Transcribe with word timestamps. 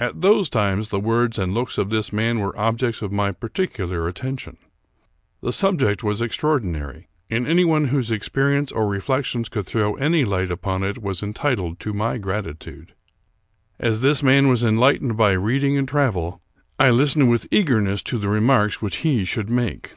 At 0.00 0.22
those 0.22 0.50
times 0.50 0.88
the 0.88 0.98
words 0.98 1.38
and 1.38 1.54
looks 1.54 1.78
of 1.78 1.88
this 1.88 2.12
man 2.12 2.40
were 2.40 2.58
objects 2.58 3.00
of 3.00 3.12
my 3.12 3.30
particular 3.30 4.08
atten 4.08 4.36
tion. 4.36 4.56
The 5.40 5.52
subject 5.52 6.02
was 6.02 6.20
extraordinary; 6.20 7.06
and 7.30 7.46
anyone 7.46 7.84
whose 7.84 8.10
experience 8.10 8.72
or 8.72 8.88
reflections 8.88 9.48
could 9.48 9.64
throw 9.66 9.94
any 9.94 10.24
light 10.24 10.50
upon 10.50 10.82
it 10.82 11.00
was 11.00 11.22
entitled 11.22 11.78
to 11.78 11.92
my 11.92 12.18
gratitude. 12.18 12.92
As 13.78 14.00
this 14.00 14.20
man 14.20 14.48
was 14.48 14.64
enlightened 14.64 15.16
by 15.16 15.30
reading 15.30 15.78
and 15.78 15.86
travel, 15.86 16.42
I 16.80 16.90
listened 16.90 17.30
with 17.30 17.46
eagerness 17.52 18.02
to 18.02 18.18
the 18.18 18.28
remarks 18.28 18.82
which 18.82 18.96
he 19.08 19.24
should 19.24 19.48
make. 19.48 19.92